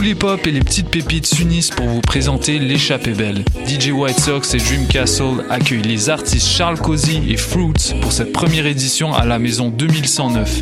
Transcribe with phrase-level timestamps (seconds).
[0.00, 3.44] Pool Hip Hop et les petites pépites s'unissent pour vous présenter l'échappée belle.
[3.66, 8.32] DJ White Sox et Dream Castle accueillent les artistes Charles Cozy et Fruits pour cette
[8.32, 10.60] première édition à la maison 2109.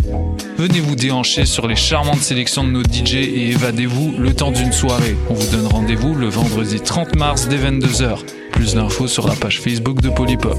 [0.57, 4.73] Venez vous déhancher sur les charmantes sélections de nos DJ et évadez-vous le temps d'une
[4.73, 5.17] soirée.
[5.31, 8.25] On vous donne rendez-vous le vendredi 30 mars dès 22h.
[8.51, 10.59] Plus d'infos sur la page Facebook de Polypop.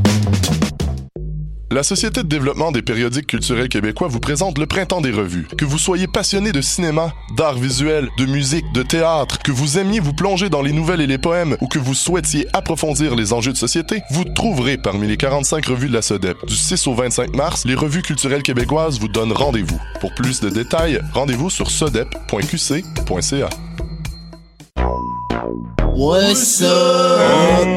[1.71, 5.47] La Société de développement des périodiques culturels québécois vous présente le Printemps des revues.
[5.57, 10.01] Que vous soyez passionné de cinéma, d'art visuel, de musique, de théâtre, que vous aimiez
[10.01, 13.53] vous plonger dans les nouvelles et les poèmes ou que vous souhaitiez approfondir les enjeux
[13.53, 16.45] de société, vous trouverez parmi les 45 revues de la SODEP.
[16.45, 19.79] Du 6 au 25 mars, les revues culturelles québécoises vous donnent rendez-vous.
[20.01, 23.49] Pour plus de détails, rendez-vous sur sodep.qc.ca.
[25.93, 27.67] What's up?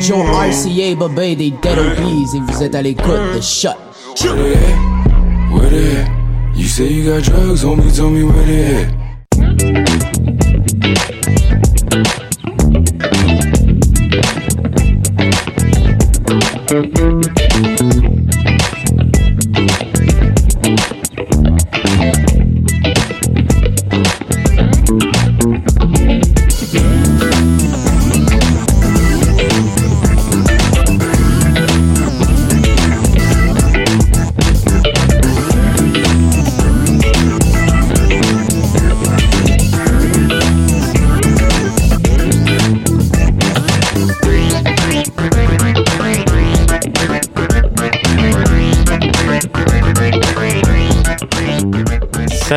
[0.00, 3.70] Joe RCA, Babé des Dead Obies et vous êtes à l'écoute de Shot.
[4.22, 4.78] Where they at?
[5.52, 6.08] Where they at?
[6.54, 9.06] You say you got drugs me, tell me where they at.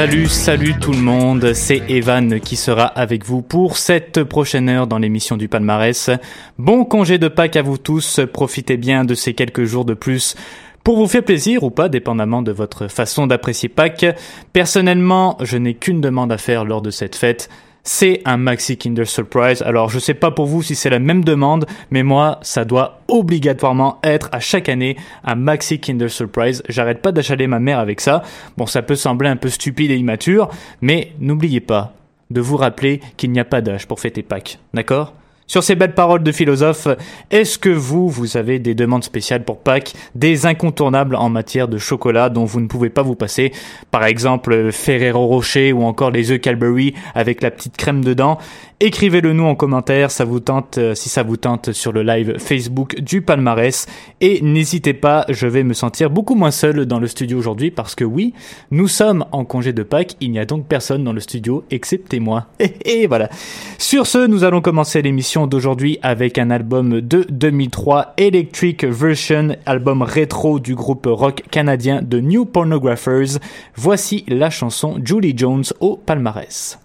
[0.10, 4.88] Salut, salut tout le monde, c'est Evan qui sera avec vous pour cette prochaine heure
[4.88, 6.10] dans l'émission du palmarès.
[6.58, 10.36] Bon congé de Pâques à vous tous, profitez bien de ces quelques jours de plus
[10.84, 14.08] pour vous faire plaisir ou pas, dépendamment de votre façon d'apprécier Pâques.
[14.52, 17.48] Personnellement, je n'ai qu'une demande à faire lors de cette fête,
[17.84, 19.62] c'est un Maxi Kinder Surprise.
[19.62, 23.00] Alors, je sais pas pour vous si c'est la même demande, mais moi, ça doit
[23.08, 26.64] obligatoirement être à chaque année un Maxi Kinder Surprise.
[26.70, 28.24] J'arrête pas d'achaler ma mère avec ça.
[28.58, 30.50] Bon, ça peut sembler un peu stupide et immature,
[30.82, 31.94] mais n'oubliez pas
[32.30, 34.60] de vous rappeler qu'il n'y a pas d'âge pour fêter Pâques.
[34.74, 35.14] D'accord?
[35.50, 36.88] Sur ces belles paroles de philosophe,
[37.32, 41.80] est-ce que vous, vous avez des demandes spéciales pour Pâques, des incontournables en matière de
[41.80, 43.52] chocolat dont vous ne pouvez pas vous passer?
[43.90, 48.38] Par exemple, Ferrero Rocher ou encore les œufs Cadbury avec la petite crème dedans
[48.82, 52.38] Écrivez-le nous en commentaire, ça vous tente, euh, si ça vous tente sur le live
[52.38, 53.88] Facebook du palmarès.
[54.22, 57.94] Et n'hésitez pas, je vais me sentir beaucoup moins seul dans le studio aujourd'hui parce
[57.94, 58.34] que oui,
[58.72, 62.22] nous sommes en congé de Pâques, il n'y a donc personne dans le studio excepté
[62.22, 62.46] moi.
[62.86, 63.30] Et, voilà.
[63.78, 70.02] Sur ce, nous allons commencer l'émission d'aujourd'hui avec un album de 2003, Electric Version, album
[70.02, 73.40] rétro du groupe rock canadien The New Pornographers.
[73.76, 76.80] Voici la chanson Julie Jones au palmarès.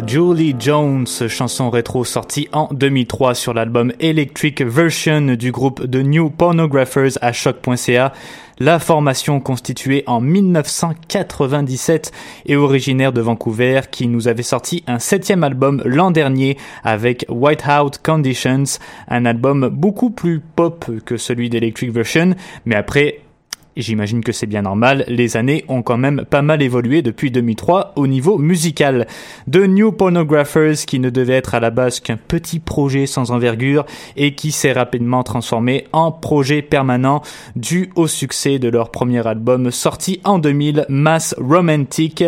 [0.00, 6.30] Julie Jones, chanson rétro sortie en 2003 sur l'album Electric Version du groupe The New
[6.30, 8.12] Pornographers à choc.ca.
[8.58, 12.12] La formation constituée en 1997
[12.46, 17.98] et originaire de Vancouver qui nous avait sorti un septième album l'an dernier avec Whiteout
[18.02, 18.78] Conditions,
[19.08, 22.34] un album beaucoup plus pop que celui d'Electric Version,
[22.66, 23.20] mais après
[23.74, 27.94] J'imagine que c'est bien normal, les années ont quand même pas mal évolué depuis 2003
[27.96, 29.06] au niveau musical.
[29.50, 33.86] The New Pornographers, qui ne devait être à la base qu'un petit projet sans envergure
[34.16, 37.22] et qui s'est rapidement transformé en projet permanent
[37.56, 42.24] dû au succès de leur premier album sorti en 2000, Mass Romantic.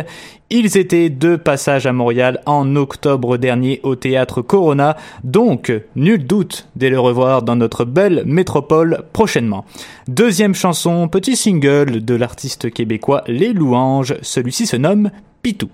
[0.51, 6.69] Ils étaient de passage à Montréal en octobre dernier au théâtre Corona, donc nul doute
[6.77, 9.65] de les revoir dans notre belle métropole prochainement.
[10.07, 15.11] Deuxième chanson, petit single de l'artiste québécois Les Louanges, celui-ci se nomme
[15.43, 15.71] Pitou.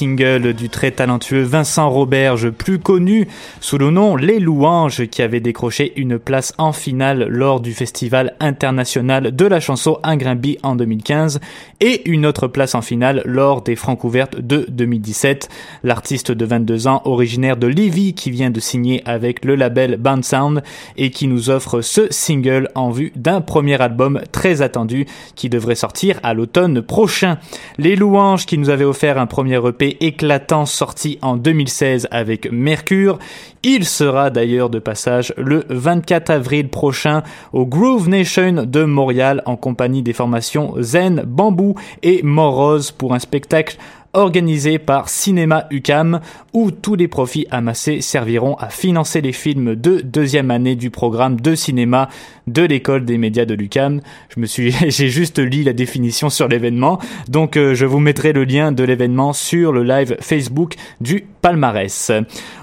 [0.00, 3.28] Single du très talentueux Vincent Roberge, plus connu
[3.60, 8.34] sous le nom Les Louanges, qui avait décroché une place en finale lors du Festival
[8.40, 11.40] international de la chanson Ingrimby en 2015
[11.80, 15.50] et une autre place en finale lors des Francs ouvertes de 2017.
[15.82, 20.22] L'artiste de 22 ans, originaire de Lévis, qui vient de signer avec le label Band
[20.22, 20.62] Sound
[20.96, 25.74] et qui nous offre ce single en vue d'un premier album très attendu qui devrait
[25.74, 27.36] sortir à l'automne prochain.
[27.76, 33.18] Les Louanges qui nous avaient offert un premier EP éclatant sorti en 2016 avec Mercure.
[33.62, 39.56] Il sera d'ailleurs de passage le 24 avril prochain au Groove Nation de Montréal en
[39.56, 43.76] compagnie des formations Zen, Bambou et Morose pour un spectacle
[44.12, 46.20] organisé par Cinéma UCAM,
[46.52, 51.40] où tous les profits amassés serviront à financer les films de deuxième année du programme
[51.40, 52.08] de cinéma
[52.46, 54.00] de l'école des médias de l'UCAM.
[54.34, 56.98] Je me suis, j'ai juste lu la définition sur l'événement,
[57.28, 62.12] donc euh, je vous mettrai le lien de l'événement sur le live Facebook du palmarès.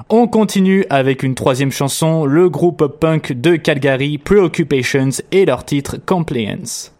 [0.09, 5.97] On continue avec une troisième chanson, le groupe punk de Calgary, Preoccupations et leur titre
[6.05, 6.93] Compliance.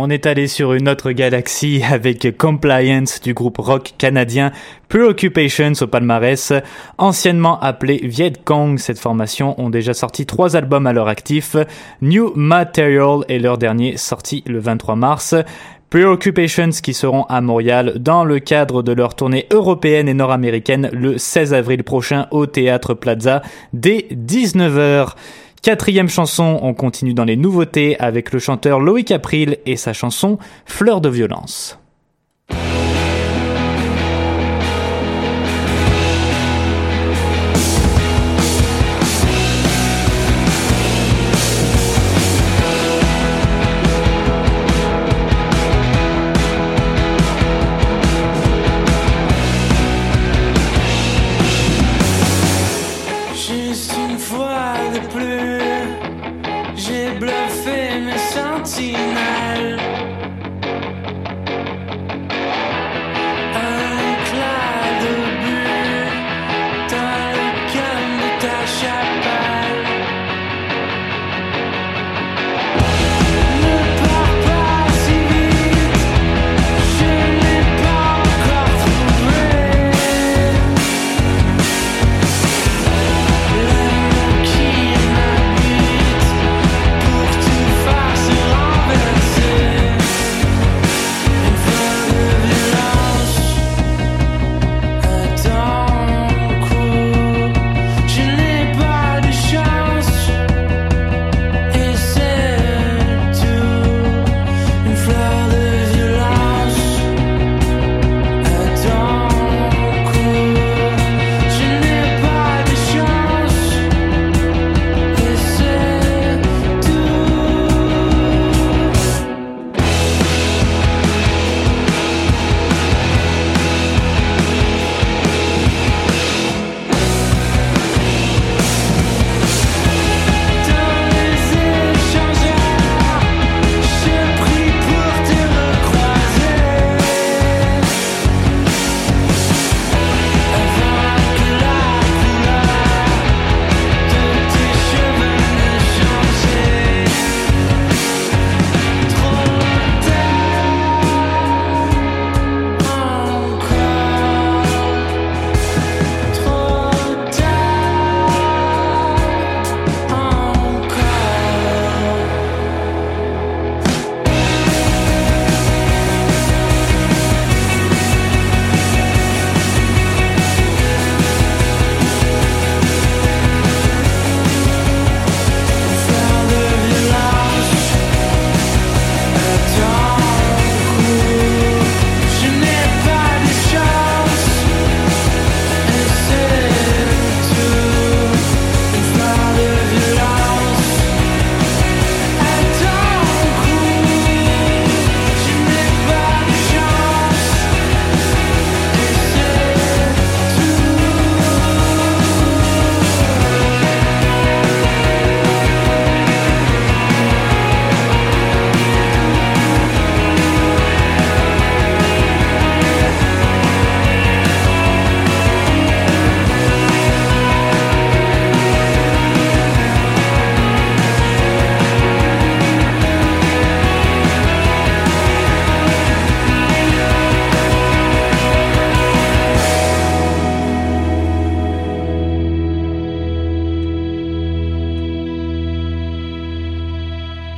[0.00, 4.52] On est allé sur une autre galaxie avec Compliance du groupe rock canadien
[4.88, 6.52] Preoccupations au palmarès.
[6.98, 11.56] Anciennement appelé Viet Cong, cette formation ont déjà sorti trois albums à leur actif.
[12.00, 15.34] New Material est leur dernier sorti le 23 mars.
[15.90, 21.18] Preoccupations qui seront à Montréal dans le cadre de leur tournée européenne et nord-américaine le
[21.18, 25.14] 16 avril prochain au Théâtre Plaza dès 19h.
[25.62, 30.38] Quatrième chanson, on continue dans les nouveautés avec le chanteur Loïc April et sa chanson
[30.66, 31.78] Fleur de violence.«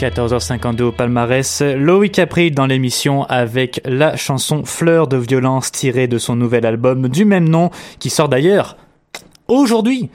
[0.01, 6.17] 14h52 au palmarès, Loïc April dans l'émission avec la chanson Fleur de violence tirée de
[6.17, 8.79] son nouvel album du même nom qui sort d'ailleurs
[9.47, 10.09] aujourd'hui.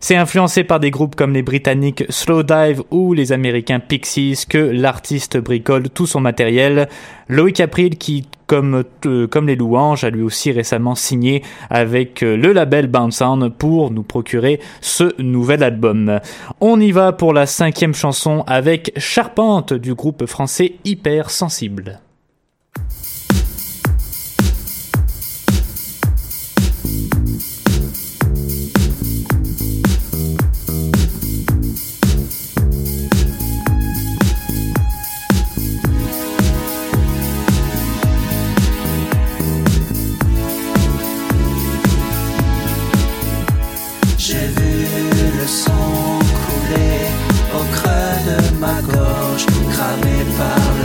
[0.00, 5.36] C'est influencé par des groupes comme les britanniques Slowdive ou les américains Pixies que l'artiste
[5.36, 6.88] bricole tout son matériel.
[7.28, 12.36] Loïc April qui, comme, euh, comme les louanges, a lui aussi récemment signé avec euh,
[12.36, 16.18] le label Bounce On pour nous procurer ce nouvel album.
[16.60, 21.30] On y va pour la cinquième chanson avec Charpente du groupe français Hyper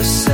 [0.03, 0.33] Le sel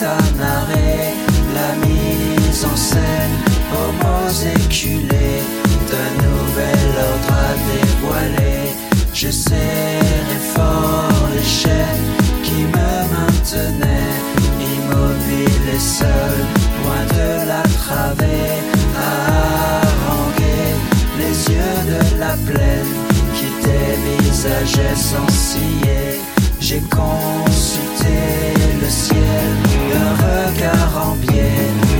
[0.00, 1.12] à narrer
[1.54, 3.36] la mise en scène,
[3.74, 5.42] homos éculés,
[5.90, 8.72] d'un nouvel ordre à dévoiler.
[9.12, 12.08] Je serrai fort les chaînes
[12.42, 14.18] qui me maintenaient
[14.76, 16.36] immobile et seul,
[16.80, 18.56] loin de la travée,
[18.96, 20.70] à haranguer
[21.18, 22.94] les yeux de la plaine
[23.34, 26.18] qui dévisageaient sans scier.
[26.60, 27.91] J'ai consulté
[28.80, 29.52] le ciel
[29.90, 31.91] d'un regard en biais,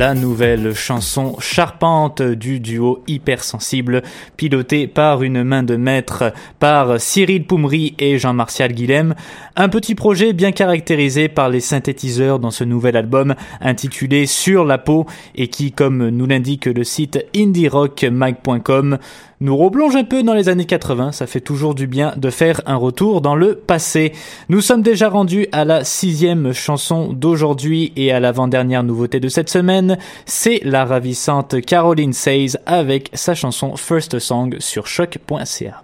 [0.00, 4.02] la nouvelle chanson charpente du duo hypersensible,
[4.40, 9.14] piloté par une main de maître par Cyril Poumry et Jean-Martial Guilhem.
[9.54, 14.78] Un petit projet bien caractérisé par les synthétiseurs dans ce nouvel album intitulé Sur la
[14.78, 18.96] peau et qui, comme nous l'indique le site indierockmag.com,
[19.42, 22.60] nous replonge un peu dans les années 80, ça fait toujours du bien de faire
[22.66, 24.12] un retour dans le passé.
[24.50, 29.48] Nous sommes déjà rendus à la sixième chanson d'aujourd'hui et à l'avant-dernière nouveauté de cette
[29.48, 34.18] semaine, c'est la ravissante Caroline Says avec sa chanson First
[34.60, 35.82] Sur choc.ca.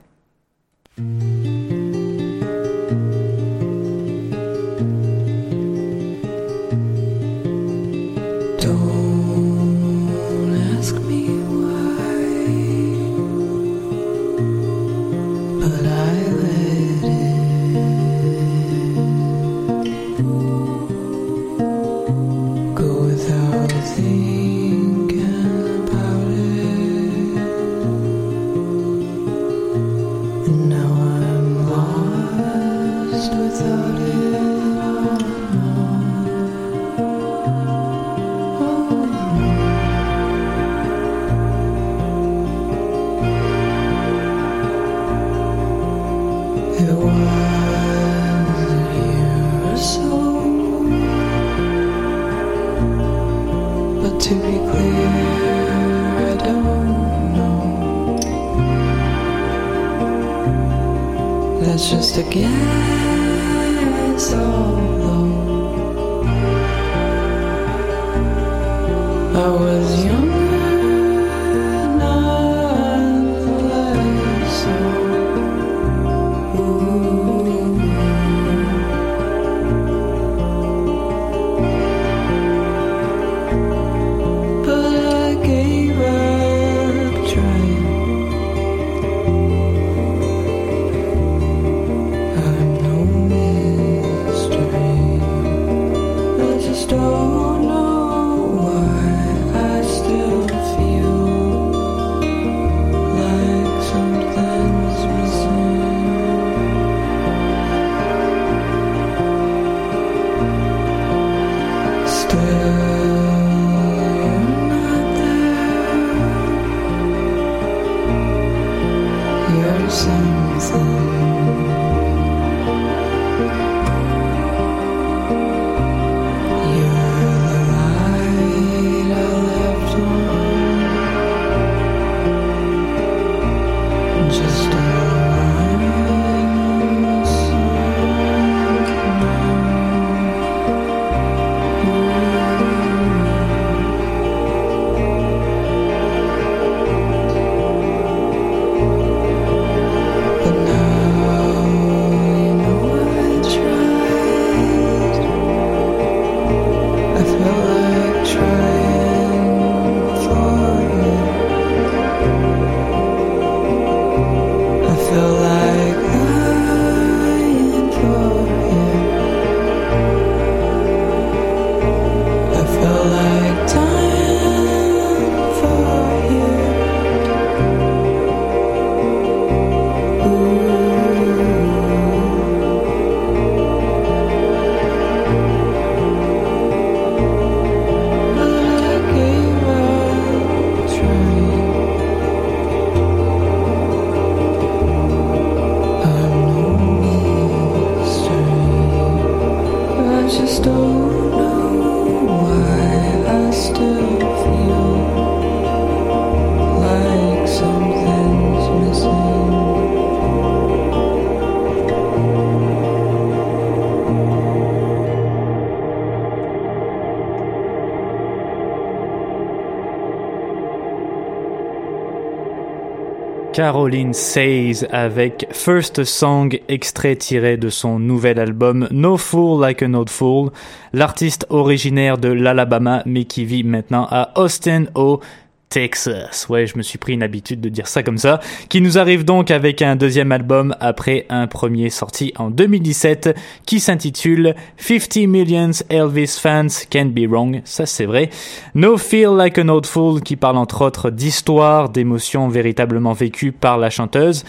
[223.56, 229.94] Caroline Says avec First Song, extrait tiré de son nouvel album No Fool Like an
[229.94, 230.50] Old Fool.
[230.92, 235.20] L'artiste originaire de l'Alabama mais qui vit maintenant à Austin au
[235.68, 236.48] Texas.
[236.48, 238.40] Ouais, je me suis pris une habitude de dire ça comme ça.
[238.68, 243.80] Qui nous arrive donc avec un deuxième album après un premier sorti en 2017 qui
[243.80, 247.62] s'intitule 50 Millions Elvis Fans Can Be Wrong.
[247.64, 248.30] Ça c'est vrai.
[248.74, 253.78] No Feel Like an Old Fool qui parle entre autres d'histoires, d'émotions véritablement vécues par
[253.78, 254.44] la chanteuse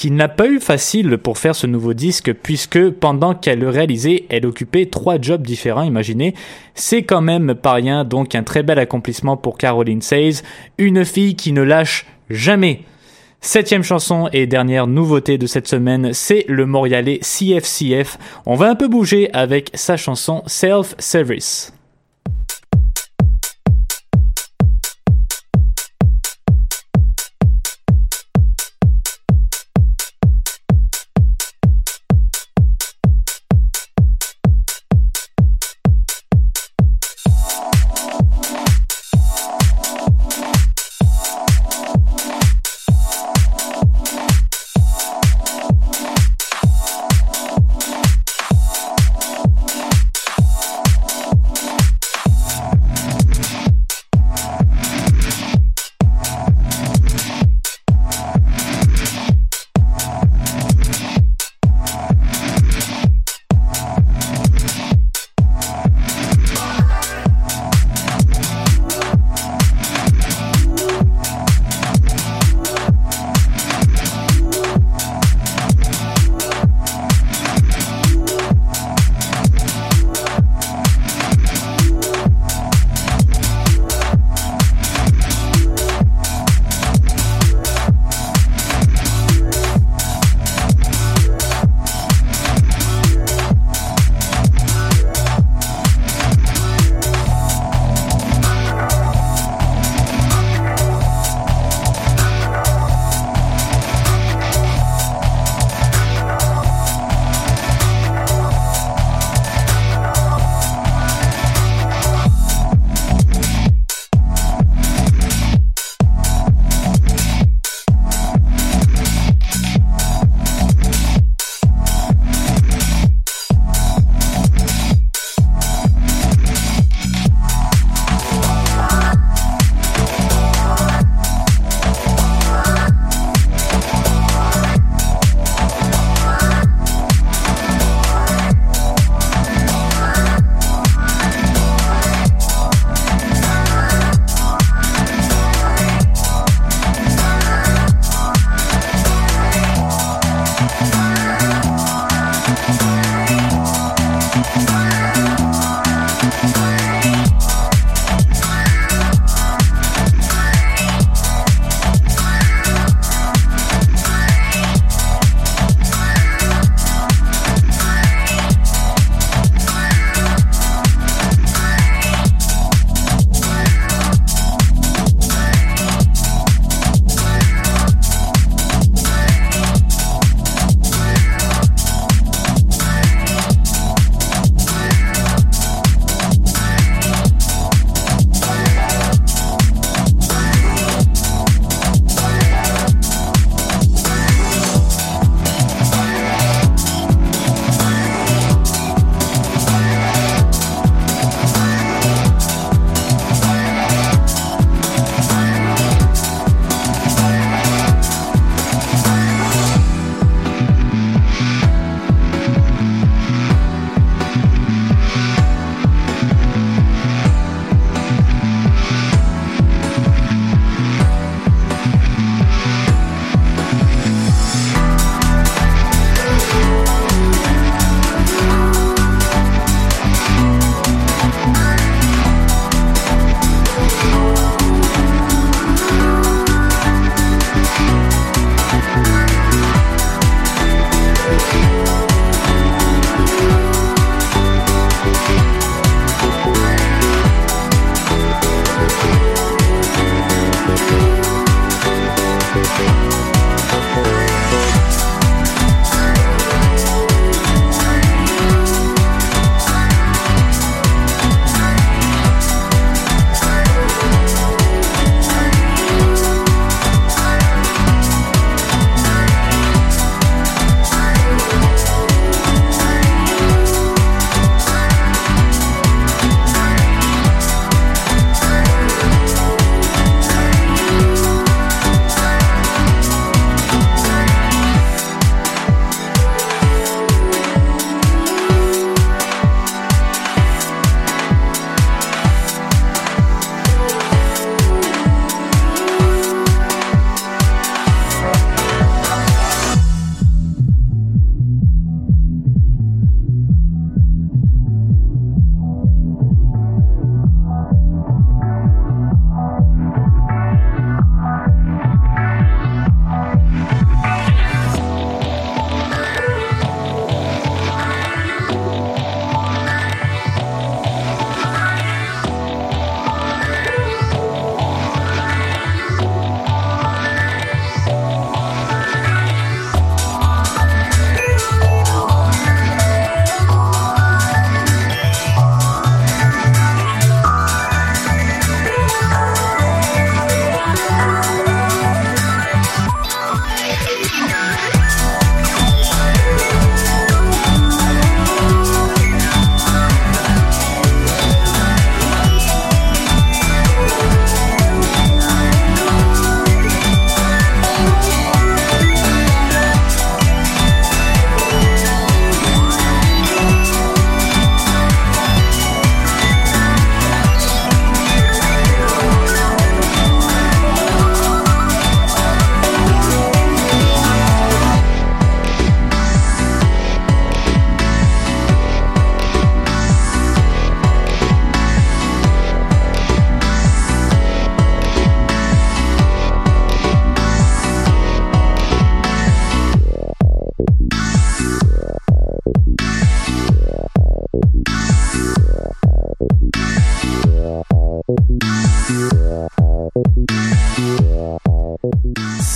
[0.00, 4.24] qui n'a pas eu facile pour faire ce nouveau disque puisque pendant qu'elle le réalisait,
[4.30, 6.32] elle occupait trois jobs différents, imaginez.
[6.74, 10.40] C'est quand même pas rien, donc un très bel accomplissement pour Caroline Says,
[10.78, 12.84] une fille qui ne lâche jamais.
[13.42, 18.16] Septième chanson et dernière nouveauté de cette semaine, c'est le Montréalais CFCF.
[18.46, 21.74] On va un peu bouger avec sa chanson Self Service.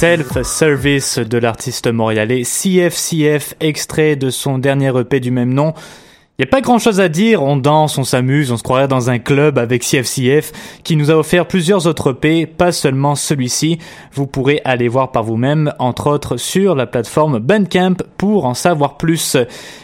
[0.05, 5.73] Self-Service de l'artiste montréalais CFCF, extrait de son dernier EP du même nom.
[6.37, 8.89] Il n'y a pas grand chose à dire, on danse, on s'amuse, on se croirait
[8.89, 13.79] dans un club avec CFCF qui nous a offert plusieurs autres EP, pas seulement celui-ci.
[14.13, 18.97] Vous pourrez aller voir par vous-même, entre autres sur la plateforme Bandcamp pour en savoir
[18.97, 19.37] plus.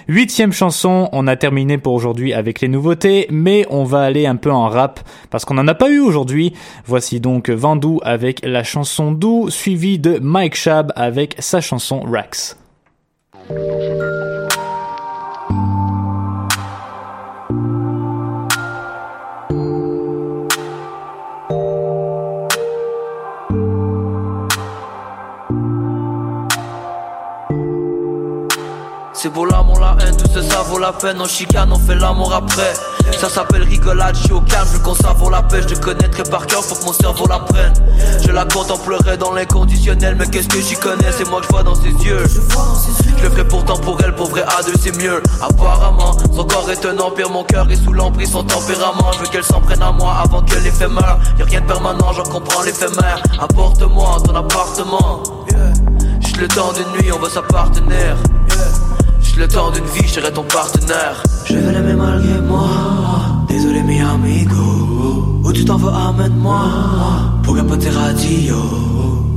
[0.08, 4.34] Huitième chanson, on a terminé pour aujourd'hui avec les nouveautés, mais on va aller un
[4.34, 4.98] peu en rap
[5.30, 6.52] parce qu'on n'en a pas eu aujourd'hui.
[6.84, 12.56] Voici donc Vandou avec la chanson Dou, suivi de Mike Shab avec sa chanson Rax.
[29.22, 31.18] C'est beau l'amour, la haine, tout ça, ça vaut la peine.
[31.20, 32.72] On chicane, on fait l'amour après.
[33.20, 34.78] Ça s'appelle rigolade, je suis au calme, je
[35.18, 35.60] vaut la peine.
[35.68, 37.74] Je te connaîtrais par cœur, faut que mon cerveau la prenne.
[38.24, 41.62] Je la contemplerai dans l'inconditionnel, mais qu'est-ce que j'y connais, c'est moi que je vois
[41.62, 42.24] dans ses yeux.
[43.18, 45.22] Je le ferai pourtant pour elle, pour vrai à deux, c'est mieux.
[45.42, 49.12] Apparemment, son corps est un empire, mon cœur est sous l'emprise, son tempérament.
[49.12, 51.18] Je veux qu'elle s'en prenne à moi avant que l'effet meure.
[51.38, 53.22] Y'a rien de permanent, j'en comprends l'éphémère.
[53.38, 55.22] Apporte-moi ton appartement.
[56.22, 58.16] Juste le temps d'une nuit, on veut sa partenaire.
[58.48, 58.49] Juste
[59.40, 61.22] le temps d'une vie, je serai ton partenaire.
[61.46, 62.68] Je vais l'aimer malgré moi.
[63.48, 65.40] Désolé, mi amigo.
[65.42, 66.60] Où tu t'en veux, amène-moi.
[67.42, 68.56] Pour capoter radio.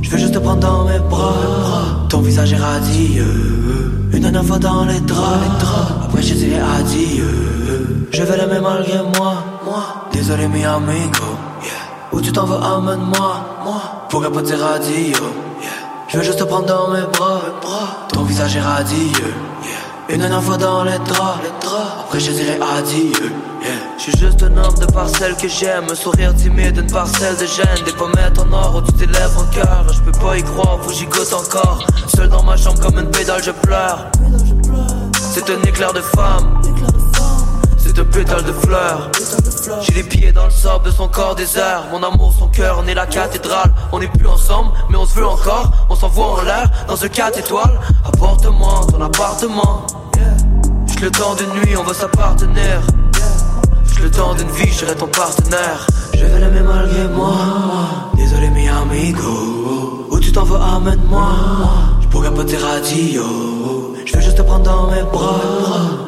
[0.02, 2.06] Je veux juste te prendre dans mes bras.
[2.10, 4.10] Ton visage est radieux.
[4.12, 5.64] Une dernière fois dans les draps.
[6.04, 8.06] Après, je dirai adieu.
[8.12, 9.32] Je vais l'aimer malgré moi.
[10.12, 11.30] Désolé, mi amigo.
[12.12, 13.32] Où tu t'en veux, amène-moi.
[14.10, 15.16] Pour capoter radio.
[16.08, 17.40] Je veux juste te prendre dans mes bras.
[18.12, 19.34] Ton visage est radieux.
[20.08, 21.40] Une dernière fois dans les draps.
[22.00, 23.32] Après, je dirai adieu.
[23.96, 27.46] Je suis juste un homme de parcelle que j'aime, un sourire timide, une parcelle de
[27.46, 29.86] gêne, des pommettes en or au-dessus des lèvres en cœur.
[29.90, 31.86] Je peux pas y croire, faut que j'y goûte encore.
[32.14, 34.10] Seul dans ma chambre comme une pédale, je pleure.
[35.14, 36.60] C'est un éclair de femme.
[37.94, 39.10] C'est un pétale de fleurs.
[39.82, 41.84] J'ai les pieds dans le sable de son corps désert.
[41.92, 43.72] Mon amour, son cœur, on est la cathédrale.
[43.92, 45.70] On n'est plus ensemble, mais on se veut encore.
[45.88, 47.78] On s'envoie en l'air dans ce 4 étoiles.
[48.04, 49.86] Apporte-moi ton appartement.
[50.86, 52.80] Juste le temps d'une nuit, on veut s'appartenir.
[53.84, 55.86] Juste le temps d'une vie, je serai ton partenaire.
[56.14, 57.36] Je vais l'aimer malgré moi.
[58.16, 60.08] Désolé, mi amigo.
[60.10, 61.28] Où tu t'en veux, amène-moi.
[62.00, 63.93] Je pourrais pas te radio.
[64.06, 65.40] Je veux juste te prendre dans mes bras.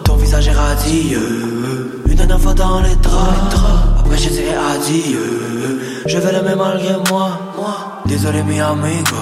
[0.05, 2.03] Ton visage est radieux.
[2.07, 3.57] Une dernière fois dans les draps.
[3.99, 6.03] Après, je dirai adieu.
[6.07, 7.31] Je vais l'aimer malgré moi.
[8.05, 9.17] Désolé, mi amigo.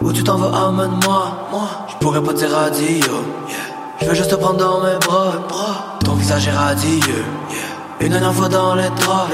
[0.00, 1.48] Où tu t'en veux, amène-moi.
[1.88, 3.14] Je pourrais pas te radio.
[4.00, 5.32] Je veux juste te prendre dans mes bras.
[6.04, 7.24] Ton visage est radieux.
[8.00, 9.32] Une dernière fois dans les draps.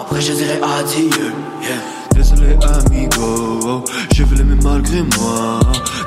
[0.00, 1.32] Après, je dirai adieu.
[2.22, 3.82] Désolé amigo,
[4.14, 5.58] je vais l'aimer malgré moi.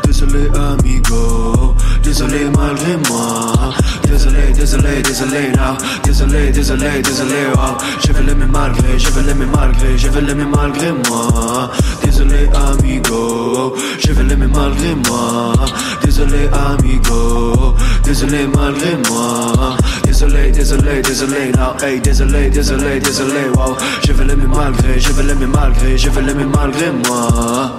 [0.05, 3.73] Désolé amigo, désolé malgré moi.
[4.07, 5.75] Désolé, désolé, désolé now.
[6.05, 7.75] Désolé, désolé, désolé oh.
[7.99, 11.69] Je vais l'aimer malgré, je vais l'aimer malgré, je vais l'aimer malgré moi.
[12.01, 15.53] Désolé amigo, je vais l'aimer malgré moi.
[16.01, 19.75] Désolé amigo, désolé malgré moi.
[20.17, 21.51] Désolé, désolé, désolé
[21.99, 23.75] désolé, désolé, désolé wow.
[24.07, 27.75] Je vais l'aimer malgré, je vais l'aimer malgré, je vais l'aimer malgré moi.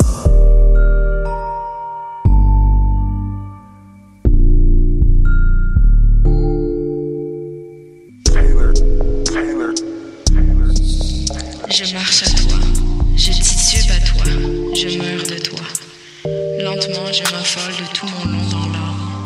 [11.71, 12.59] Je marche à toi,
[13.17, 14.25] je titube à toi,
[14.75, 15.65] je meurs de toi.
[16.63, 19.25] Lentement, je m'affole de tout mon long dans l'âme.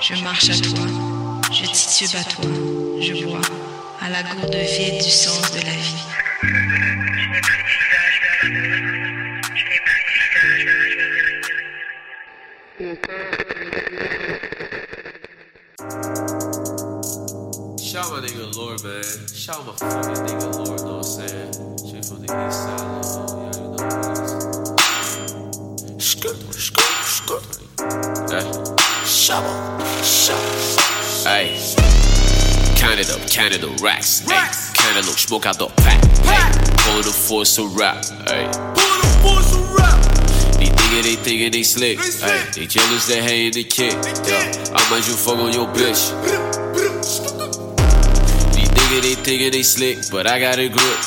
[0.00, 0.86] Je marche à toi,
[1.54, 2.44] je titube à toi,
[3.00, 3.40] je bois
[4.00, 6.02] à la gourde vide du sens de la vie.
[17.80, 19.04] Shout my nigga Lord, man.
[19.32, 21.52] Shout my fucking nigga Lord, know what I'm saying?
[21.78, 22.80] Straight from the east side,
[23.54, 24.32] you know what it is.
[28.32, 28.42] Hey.
[29.06, 29.46] Shout
[30.02, 30.73] shout.
[31.24, 31.56] Hey.
[32.76, 34.20] Count it up, count it up, racks.
[34.28, 34.36] Hey.
[34.36, 34.52] Up,
[35.16, 36.04] smoke out the pack.
[36.20, 36.52] Hey.
[36.84, 38.04] Pull the force of rap.
[38.28, 38.44] Hey.
[38.76, 39.96] Pull the force of rap.
[40.58, 41.98] These niggas, they thinking they slick.
[41.98, 42.44] Hey.
[42.54, 43.94] They jealous, they hating the kick.
[44.28, 44.76] Yeah.
[44.76, 46.12] I might you fuck on your bitch.
[48.54, 51.00] These niggas, they thinking they slick, but I got a grip.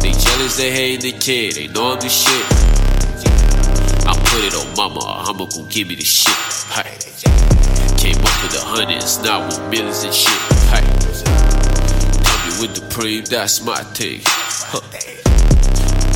[0.00, 2.46] They jealous, they hate the kid, they know I'm the shit.
[4.08, 6.41] I put it on mama, I'ma go give me the shit.
[8.02, 10.34] Came up with the hundreds, now with millions and shit.
[10.74, 10.82] Hey.
[12.26, 14.22] Tell me with the preem, that's my thing.
[14.26, 14.80] Huh.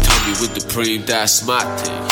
[0.02, 2.02] Tell me with the preem, that's my thing.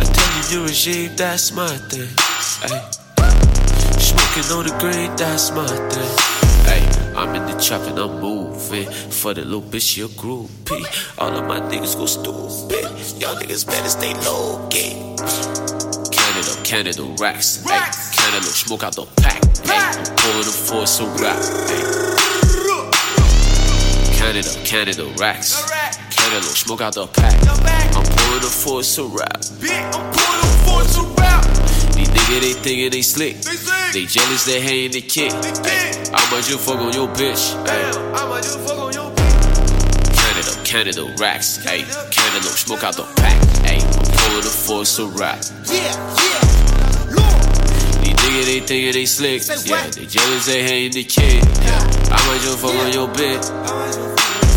[0.00, 2.10] I tell you, you regime, that's my thing.
[2.66, 2.82] Hey.
[4.02, 6.14] Smoking on the green, that's my thing.
[6.66, 6.82] Hey,
[7.14, 8.90] I'm in the trap and I'm moving.
[8.90, 10.84] For the little bitch, a groupie.
[11.20, 12.90] All of my niggas go stupid.
[13.22, 15.14] Y'all niggas better stay low key.
[16.34, 17.62] Canada, Canada racks.
[17.62, 17.78] Hey,
[18.10, 19.40] Canada, smoke out the pack.
[19.62, 21.38] Hey, I'm pouring the force of rap.
[21.70, 21.78] Hey.
[24.18, 25.62] Canada, Canada racks.
[26.10, 27.34] Canada, smoke out the pack.
[27.46, 29.42] I'm pouring the force of rap.
[31.94, 33.36] These niggas, they thinking they slick.
[33.92, 35.30] They jealous, they hating the kick.
[35.32, 37.54] Ay, I might just fuck on your bitch.
[40.16, 41.58] Canada, Canada racks.
[41.64, 43.53] Hey, Canada, smoke out the pack.
[44.34, 45.38] I'm the force of rap.
[45.70, 47.14] Yeah, yeah.
[47.14, 47.38] Lord,
[48.02, 49.46] nigga, they thinking they slick.
[49.62, 51.46] Yeah, they jealous, they hating the kid.
[51.62, 51.78] Yeah,
[52.10, 53.46] I might just fuck on your bitch.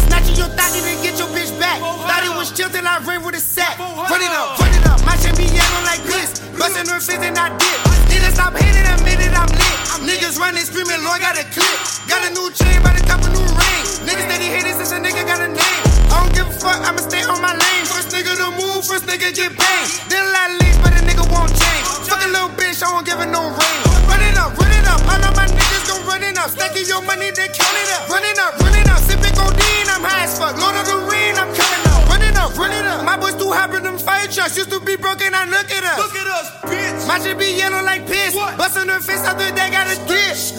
[0.10, 1.78] Snatching your thought, then get your bitch back.
[1.78, 3.78] Thought it was chill till I ran with a sack.
[3.78, 4.98] Run it up, run it up.
[5.06, 6.42] My shit be yellow like this.
[6.58, 7.78] Bustin' her face and I dip.
[8.10, 9.78] Didn't stop hating, admitted I'm lit.
[10.10, 11.78] Niggas running, screaming, Lord got a clip.
[12.10, 13.86] Got a new chain, by the top a new ring.
[14.10, 15.87] Niggas steady hating since a nigga got a name.
[16.12, 17.86] I don't give a fuck, I'ma stay on my lane.
[17.86, 19.86] First nigga to move, first nigga get paid.
[20.10, 21.86] Did a lot of leads, but a nigga won't change.
[22.08, 23.80] Fucking little bitch, I won't give her no ring.
[24.08, 25.00] Run it up, run it up.
[25.04, 26.50] All of my niggas gon' run it up.
[26.50, 28.10] Stacking your money, then count it up.
[28.10, 29.00] Run it up, run it up.
[29.04, 30.56] Sipping codeine, I'm high as fuck.
[30.56, 32.08] Lord of the Ring, I'm coming up.
[32.08, 33.04] Run it up, run it up.
[33.04, 34.56] My boys too high for them fire trucks.
[34.56, 35.98] Used to be broken, I look at us.
[36.00, 37.08] Look at us, bitch.
[37.08, 38.34] My shit be yellow like piss.
[38.56, 40.56] Bustin' her face after they got a dish.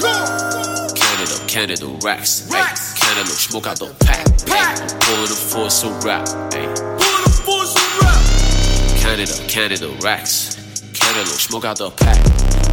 [0.93, 2.45] Canada, Canada racks.
[2.53, 2.93] Racks.
[2.93, 4.27] Canada, smoke out the pack.
[4.47, 4.79] Pack.
[5.01, 6.29] Pour the force of rap.
[6.53, 6.67] Ay.
[6.99, 8.23] Pour the force of rap.
[9.01, 10.57] Canada, Canada racks.
[10.95, 12.19] Canada, smoke out the pack.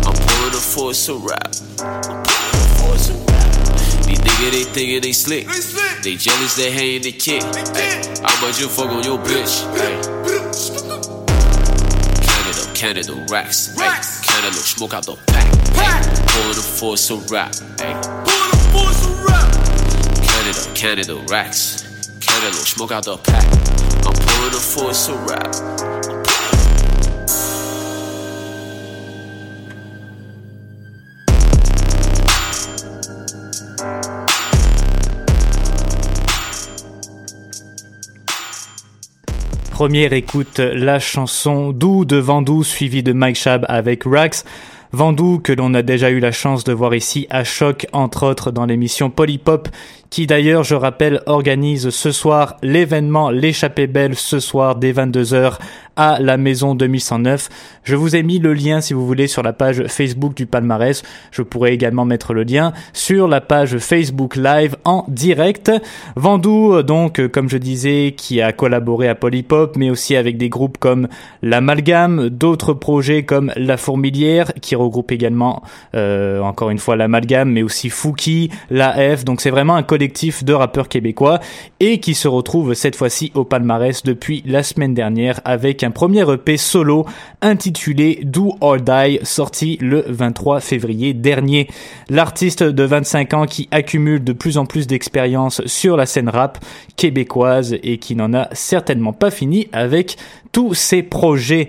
[0.05, 1.55] I'm pouring the force of rap.
[1.79, 4.05] I'm pouring the force of rap.
[4.05, 5.47] These niggas, they thinking they slick.
[5.47, 6.03] They slick.
[6.03, 7.43] They jealous, they hating the kid.
[7.43, 8.03] Ay.
[8.23, 9.65] I might just fuck on your bitch.
[12.25, 13.75] Canada, Canada racks.
[13.79, 14.21] Racks.
[14.21, 15.51] Canada, smoke out the pack.
[15.73, 16.03] Pack.
[16.27, 17.53] Pouring the force of rap.
[17.79, 17.93] Ay.
[18.25, 19.74] Pour the force of rap.
[20.55, 21.83] Canada, Canada racks.
[22.21, 23.45] Canada, smoke out the pack.
[24.05, 25.55] I'm pouring the force of rap.
[39.71, 44.45] Première écoute, la chanson Doux de Vandou suivie de Mike Shab avec Rax.
[44.95, 48.49] Vandou que l'on a déjà eu la chance de voir ici à Choc, entre autres
[48.49, 49.67] dans l'émission Polypop,
[50.09, 55.57] qui d'ailleurs, je rappelle, organise ce soir l'événement L'échappée belle ce soir dès 22h
[55.95, 57.49] à la maison 2109.
[57.83, 61.03] Je vous ai mis le lien si vous voulez sur la page Facebook du palmarès.
[61.31, 65.71] Je pourrais également mettre le lien sur la page Facebook Live en direct.
[66.15, 70.49] Vandou, donc, euh, comme je disais, qui a collaboré à Polypop, mais aussi avec des
[70.49, 71.07] groupes comme
[71.41, 75.63] l'Amalgame, d'autres projets comme La Fourmilière, qui regroupe également,
[75.95, 79.23] euh, encore une fois, l'Amalgame, mais aussi Fouki, la F.
[79.23, 81.39] Donc c'est vraiment un collectif de rappeurs québécois
[81.79, 86.29] et qui se retrouve cette fois-ci au palmarès depuis la semaine dernière avec un premier
[86.29, 87.05] EP solo
[87.41, 91.67] intitulé Do or Die sorti le 23 février dernier.
[92.09, 96.57] L'artiste de 25 ans qui accumule de plus en plus d'expérience sur la scène rap
[96.97, 100.17] québécoise et qui n'en a certainement pas fini avec
[100.55, 101.67] tous ses projets.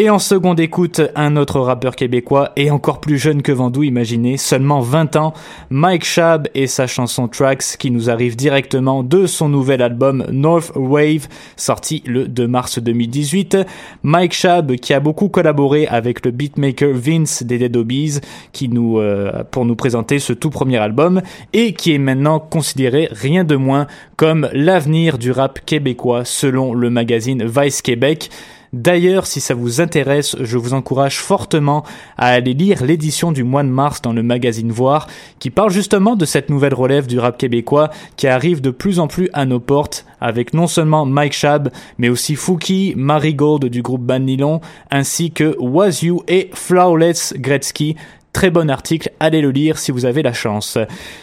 [0.00, 4.36] Et en seconde écoute, un autre rappeur québécois et encore plus jeune que Vandou, imaginez,
[4.36, 5.32] seulement 20 ans,
[5.70, 10.70] Mike Shab et sa chanson Tracks qui nous arrive directement de son nouvel album North
[10.76, 11.26] Wave,
[11.56, 13.56] sorti le 2 mars 2018.
[14.04, 18.20] Mike Shab qui a beaucoup collaboré avec le beatmaker Vince des Dead Obies
[18.52, 21.22] qui nous, euh, pour nous présenter ce tout premier album
[21.52, 26.88] et qui est maintenant considéré rien de moins comme l'avenir du rap québécois selon le
[26.88, 28.27] magazine Vice Québec.
[28.72, 31.84] D'ailleurs, si ça vous intéresse, je vous encourage fortement
[32.18, 35.06] à aller lire l'édition du mois de mars dans le magazine Voir,
[35.38, 39.06] qui parle justement de cette nouvelle relève du rap québécois qui arrive de plus en
[39.06, 44.02] plus à nos portes, avec non seulement Mike Shab, mais aussi Fouki, Marigold du groupe
[44.02, 44.60] Ban Nylon,
[44.90, 47.96] ainsi que Was You et Flawless Gretzky,
[48.34, 50.78] Très bon article, allez le lire si vous avez la chance.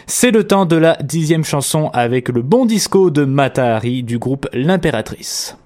[0.06, 4.48] C'est le temps de la dixième chanson avec le bon disco de Matahari du groupe
[4.52, 5.56] L'Impératrice.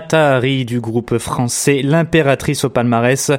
[0.00, 3.32] Matahari du groupe français L'Impératrice au palmarès.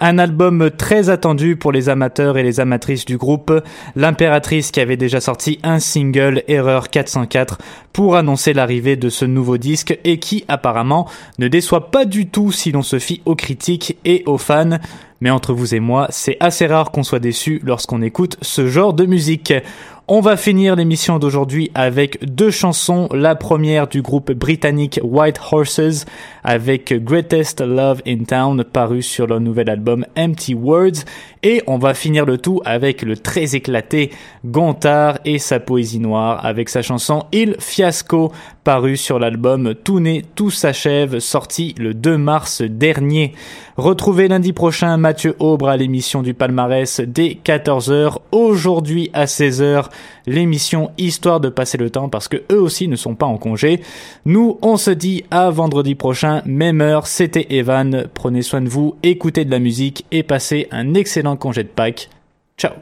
[0.00, 3.52] Un album très attendu pour les amateurs et les amatrices du groupe.
[3.96, 7.58] L'Impératrice qui avait déjà sorti un single, Erreur 404,
[7.92, 11.06] pour annoncer l'arrivée de ce nouveau disque et qui apparemment
[11.38, 14.78] ne déçoit pas du tout si l'on se fie aux critiques et aux fans.
[15.20, 18.94] Mais entre vous et moi, c'est assez rare qu'on soit déçu lorsqu'on écoute ce genre
[18.94, 19.52] de musique.
[20.08, 23.08] On va finir l'émission d'aujourd'hui avec deux chansons.
[23.12, 26.04] La première du groupe britannique White Horses
[26.44, 31.02] avec Greatest Love in Town paru sur leur nouvel album Empty Words.
[31.42, 34.12] Et on va finir le tout avec le très éclaté
[34.44, 38.30] Gontard et sa poésie noire avec sa chanson Il Fiasco
[38.62, 43.32] paru sur l'album Tout né, tout s'achève sorti le 2 mars dernier.
[43.76, 48.20] Retrouvez lundi prochain Mathieu Aubre à l'émission du palmarès dès 14h.
[48.32, 49.90] Aujourd'hui à 16h,
[50.26, 53.82] l'émission Histoire de passer le temps parce que eux aussi ne sont pas en congé.
[54.24, 57.06] Nous, on se dit à vendredi prochain, même heure.
[57.06, 58.06] C'était Evan.
[58.14, 62.08] Prenez soin de vous, écoutez de la musique et passez un excellent congé de Pâques.
[62.56, 62.72] Ciao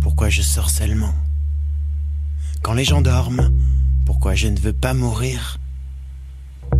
[0.00, 1.12] pourquoi je sors seulement.
[2.62, 3.52] Quand les gens dorment,
[4.06, 5.58] pourquoi je ne veux pas mourir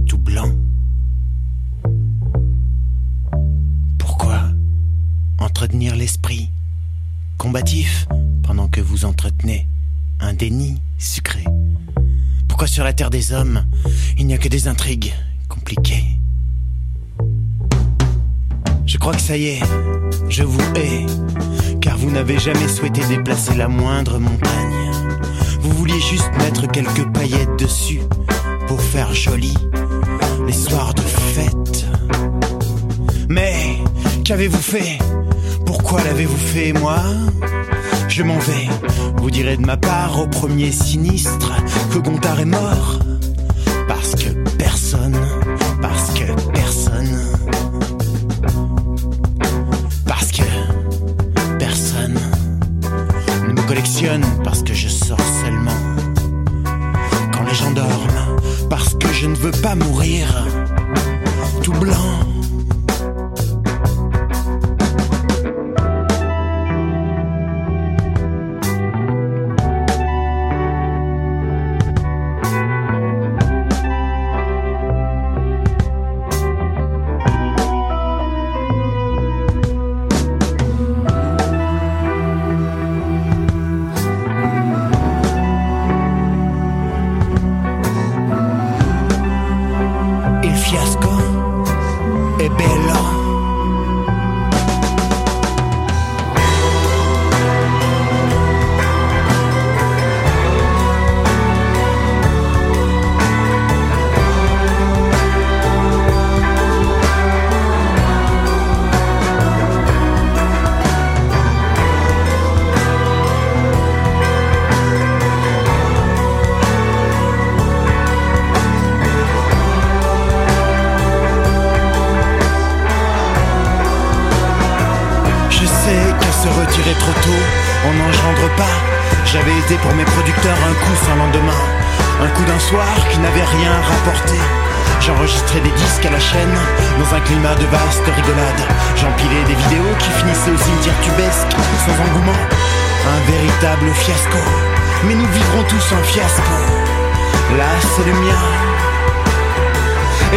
[0.07, 0.51] tout blanc?
[3.99, 4.53] Pourquoi
[5.39, 6.49] entretenir l'esprit
[7.39, 8.07] combatif
[8.45, 9.67] pendant que vous entretenez
[10.21, 11.45] un déni sucré?
[12.47, 13.67] Pourquoi sur la terre des hommes,
[14.17, 15.13] il n'y a que des intrigues
[15.49, 16.21] compliquées?
[18.87, 19.63] Je crois que ça y est,
[20.29, 21.05] je vous hais,
[21.85, 24.91] car vous n'avez jamais souhaité déplacer la moindre montagne.
[25.61, 28.01] Vous vouliez juste mettre quelques paillettes dessus
[28.67, 29.53] pour faire joli
[30.47, 31.85] les soirs de fête.
[33.29, 33.77] Mais
[34.25, 34.99] qu'avez-vous fait?
[35.67, 37.03] Pourquoi l'avez-vous fait, moi?
[38.09, 38.69] Je m'en vais.
[39.19, 41.53] Vous direz de ma part au premier sinistre
[41.93, 42.99] que Gontard est mort.
[43.89, 45.19] Parce que personne,
[59.65, 60.64] pas mourir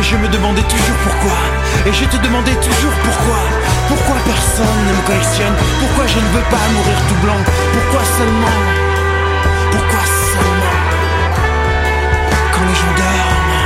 [0.10, 1.38] je me demandais toujours pourquoi.
[1.86, 3.40] Et je te demandais toujours pourquoi.
[3.90, 7.42] Pourquoi personne ne me collectionne Pourquoi je ne veux pas mourir tout blanc?
[7.76, 8.58] Pourquoi seulement?
[9.72, 10.78] Pourquoi seulement?
[12.54, 13.60] Quand les gens dorment.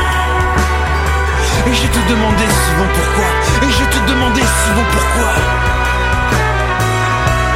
[1.70, 3.30] Et je te demandais souvent pourquoi.
[3.62, 5.32] Et je te demandais souvent pourquoi.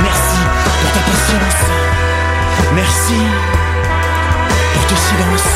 [0.07, 0.39] Merci
[0.81, 1.63] pour ta patience.
[2.75, 3.19] Merci
[4.73, 5.55] pour tes silences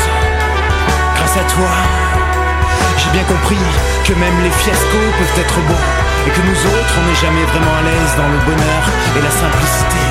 [1.16, 2.09] Grâce à toi
[3.02, 3.56] j'ai bien compris
[4.04, 5.84] que même les fiascos peuvent être beaux
[6.26, 8.82] et que nous autres on n'est jamais vraiment à l'aise dans le bonheur
[9.16, 10.09] et la simplicité.